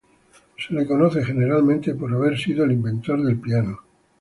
[0.57, 3.81] Es reconocido, generalmente, por haber sido el inventor del piano.